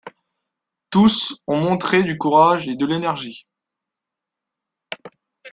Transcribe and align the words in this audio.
Tous 0.89 1.39
ont 1.45 1.59
montré 1.61 2.01
du 2.01 2.17
courage 2.17 2.67
et 2.67 2.75
de 2.75 2.87
l’énergie. 2.87 3.45